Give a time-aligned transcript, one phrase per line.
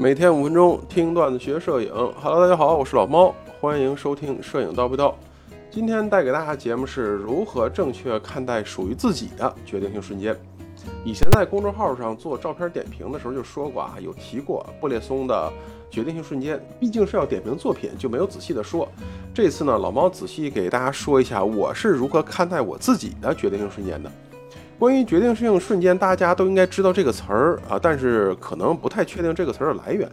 [0.00, 1.90] 每天五分钟听段子学摄影。
[2.22, 5.12] Hello，大家好，我是老猫，欢迎收听摄影叨不叨。
[5.72, 10.36] 今天带给大家节目是如何正确看待属于自己的决定性瞬间。
[11.04, 15.52] 以前在公众号上做照片点评的时候就说过啊，有提过布列松的
[15.90, 18.88] 决定性瞬间，毕竟是要点评作品，就没有仔细的说。
[19.34, 24.08] 这次呢，老猫仔细给大家说一下我是如何看待我自己的决定性瞬间的。
[24.78, 30.08] 关于决定性瞬间，大家都应该知道这个词儿啊，但是可能不太确定这个词儿的来源。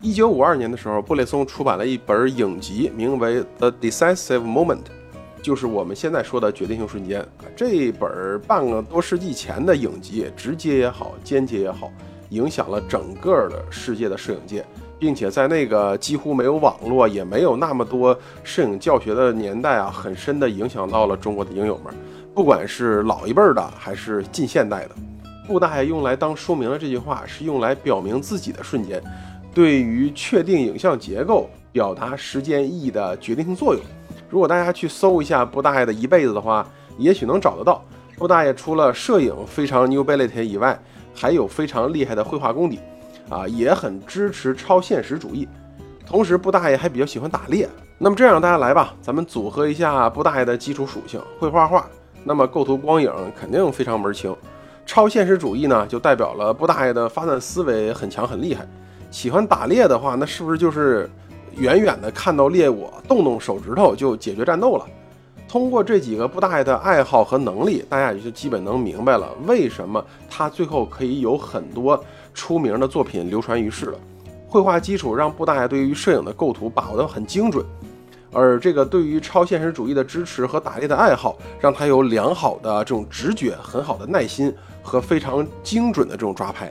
[0.00, 4.76] 一九五二年的时候，布列松出版了一本影集，名为《The Decisive Moment》，
[5.42, 7.26] 就是我们现在说的决定性瞬间。
[7.56, 11.90] 这本半个多世纪前的影集，直接也好，间接也好，
[12.28, 14.64] 影响了整个的世界的摄影界，
[14.96, 21.92] 并且在那个几乎没有网络，也没有那么多摄影教学的年代啊，很深的影响到了中国的影友们。
[22.34, 24.90] 不管是老一辈的还是近现代的，
[25.46, 29.00] 布大爷用来当说明的这句话是用来表明自己的瞬间
[29.54, 33.80] 对于确定影像结构、表达时间意义的决定性作用。
[34.28, 36.66] 如果大家去搜一下布大爷的一辈子的话，
[36.98, 37.80] 也许能找得到。
[38.16, 40.76] 布大爷除了摄影非常 newbility 以外，
[41.14, 42.80] 还有非常厉害的绘画功底，
[43.30, 45.48] 啊，也很支持超现实主义。
[46.04, 47.68] 同时，布大爷还比较喜欢打猎。
[47.96, 51.88] 那么这样，大家来吧，咱们组合一下布大爷的基础属性：会画画。
[52.24, 54.34] 那么构图光影肯定非常门清，
[54.86, 58.66] 超现实主义呢就代表了布大爷的发散思维很强很厉害。
[59.10, 61.08] 喜欢打猎的话，那是不是就是
[61.56, 64.84] 远远的看到猎物，动动手指头就解决战斗了？
[65.46, 73.98] 通过这几个布大爷的爱好和能力，大家也就基本能明白了为什么他最后可以有很多出名的作品流传于世了。
[74.48, 77.64] 绘画基础让布大爷对于摄影的构图把握得很精准。
[78.34, 86.70] 而这个对于超现实主义的支持和打猎的爱好，让他有良好的这种直觉、很好的耐心和非常精准的这种抓拍。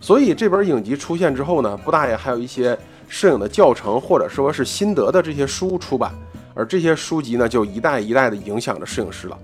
[0.00, 2.78] 所以这本影集出现之后呢，布大爷还有一些
[3.08, 6.12] 摄影的教程或者说是心得的这些书出版，
[6.54, 9.38] 而这些书籍呢，就一代一代的影响着摄影师了。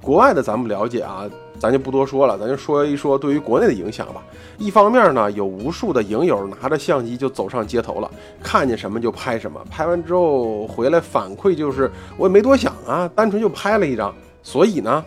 [0.00, 1.24] 国外的咱们了解啊。
[1.58, 4.22] 咱就不多说了，咱就说一说对于国内的影响吧。
[4.58, 8.10] 一方面呢，有无数的影友拿着相机就走上街头了，
[8.42, 14.14] 看见什么就拍什么，拍完之后回来反馈就是我也没多想啊，单纯就拍了一张。
[14.42, 15.04] 所以呢，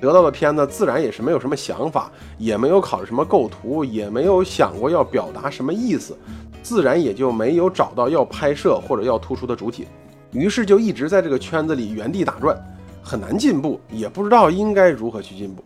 [0.00, 6.16] 得到的片子自然也是没有什么想法，也没有考虑什么构图，也没有想过要表达什么意思，
[6.62, 9.86] 自然也就没有找到要拍摄或者要突出的主体，
[10.32, 12.56] 于是就一直在这个圈子里原地打转，
[13.02, 15.62] 很难进步，也不知道应该如何去进步。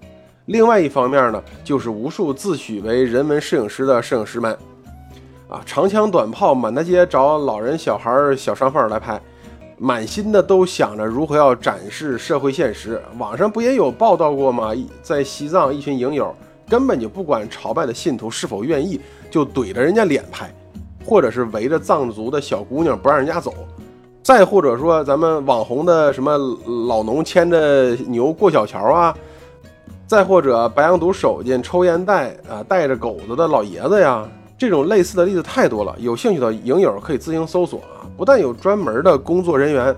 [0.47, 4.53] 另外一方面呢，就是无数自诩为人文摄影师的摄影师们，
[5.48, 9.20] 啊，长枪短炮满大街找老人、小孩、小商贩来拍，
[9.78, 13.00] 满心的都想着如何要展示社会现实。
[13.19, 14.72] 网上不也有报道过吗？
[15.00, 16.34] 在西藏，一群影友
[16.69, 19.00] 根本就不管朝拜的信徒是否愿意，
[19.31, 20.52] 就怼着人家脸拍，
[21.04, 23.54] 或者是围着藏族的小姑娘不让人家走，
[24.25, 26.36] 再或者说咱们网红的什么
[26.88, 29.16] 老农牵着牛过小桥啊。
[30.12, 34.28] 再或者白羊肚手巾、抽烟袋啊，带着狗子的老爷子呀，
[34.58, 35.96] 这种类似的例子太多了。
[35.98, 38.04] 有兴趣的影友可以自行搜索啊。
[38.14, 39.96] 不但有专门的工作人员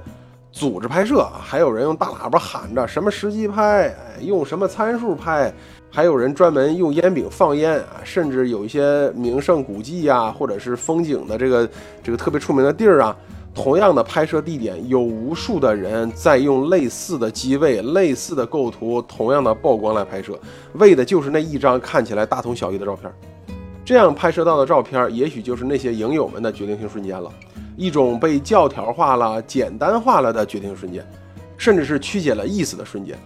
[0.53, 5.53] 组织拍摄，还有人用大喇叭喊着什么时机拍，用什么参数拍，
[5.91, 7.99] 还有人专门用烟饼放烟啊。
[8.05, 11.69] 甚至有一些名胜古迹呀，或者是风景的这个
[12.05, 13.17] 这个特别出名的地儿啊。
[13.55, 20.39] 同样的拍摄地点，有无数的人在用类似的机位、类似的构图、同样的曝光来拍摄，
[20.75, 23.11] 为的就是那一张看起来大同小异的照片。
[23.85, 27.31] 这样拍摄到的照片，也许就是那些影友们的决定性瞬间了，
[27.77, 31.07] 一种被教条化了、简单化了的决定瞬间，
[31.57, 33.17] 甚至是曲解了意思的瞬间。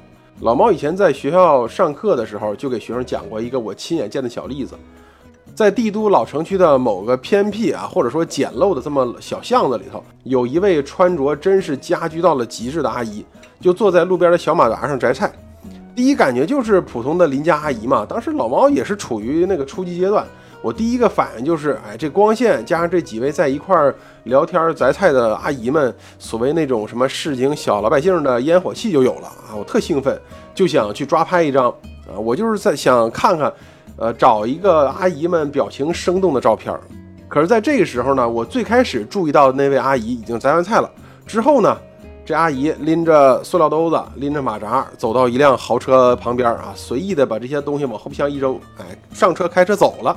[0.41, 4.75] 老毛以前在学校上课的时候，就给学生讲过一个我亲眼见的小例子。
[5.59, 13.27] 在帝都老城区的某个偏僻啊，或者说简陋的这么小巷子里头，有一位穿着真是家居到了极致的阿姨，
[13.61, 15.29] 就坐在路边的小马扎上摘菜。
[15.97, 18.07] 第一感觉就是普通的邻家阿姨嘛。
[18.09, 20.25] 当时老毛也是处于那个初级阶段，
[20.63, 29.59] 我第一个反应就是，哎，这光线加上这几位在一块儿聊天摘菜的阿姨们，所谓那种什么市井小老百姓的烟火气就有了啊！
[29.59, 30.17] 我特兴奋，
[30.55, 31.69] 就想去抓拍一张
[32.07, 32.15] 啊！
[32.17, 33.53] 我就是在想看看。
[33.99, 36.81] 呃，找一个阿姨们表情生动的照片儿。
[37.27, 40.91] 可是，在这个时候呢，我最开始注意到那位阿姨已经摘完菜了。
[41.27, 41.77] 之后呢，
[42.25, 50.17] 这阿姨拎着塑料兜子，拎着马扎，走到一辆豪车旁边啊，随意的把这些东西往后备箱一扔，哎，上车开车走了。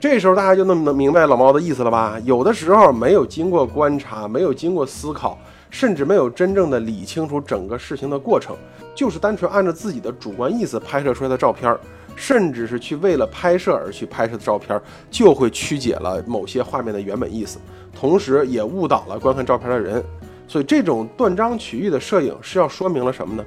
[0.00, 2.18] 这时候大家就能能明白老猫的意思了吧？
[2.24, 5.38] 有的时候没有经过观察，没有经过思考，
[5.68, 8.56] 甚至没有真正的理清楚整个事情的过程，
[8.94, 11.76] 就是单纯按照自己的主观意思拍摄出来的照片，
[12.16, 14.80] 甚至是去为了拍摄而去拍摄的照片，
[15.10, 17.58] 就会曲解了某些画面的原本意思，
[17.94, 20.02] 同时也误导了观看照片的人。
[20.48, 23.44] 所以，这种断章取义的摄影是要说明了什么呢？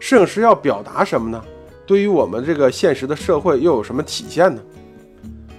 [0.00, 1.40] 摄影师要表达什么呢？
[1.86, 4.60] 对于我们这个现实的社会又有什么体现呢？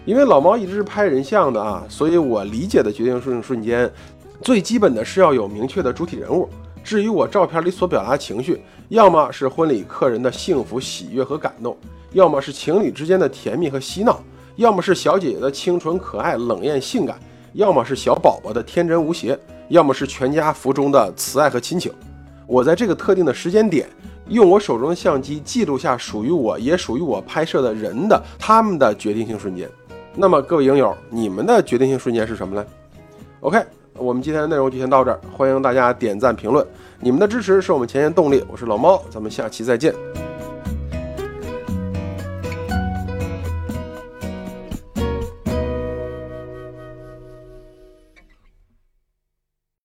[0.07, 3.91] 因为老猫一直是拍人像的啊，所以我理解的决定性瞬间，
[4.41, 6.47] 最基本的是要有明确的主体人物。
[6.81, 11.77] 至于我照片里所表达的情绪，要么是婚礼客人的幸福喜悦和感动，
[12.13, 14.23] 要么是情侣之间的甜蜜和嬉闹，
[14.55, 17.19] 要么是小姐姐的清纯可爱冷艳性感，
[17.51, 19.37] 要么是小宝宝的天真无邪，
[19.67, 21.91] 要么是全家福中的慈爱和亲情。
[22.45, 23.89] 我在这个特定的时间点。
[24.29, 29.69] 用我手中的相机记录下属于我也属于我拍摄的人的他们的决定性瞬间。
[30.19, 32.65] 那么各位影友，你们的决定性瞬间是什么呢
[33.41, 36.65] ？OK，我们今天的内容就先到这儿，欢迎大家点赞评论，
[36.99, 38.43] 你们的支持是我们前进动力。
[38.51, 39.93] 我是老猫，咱们下期再见。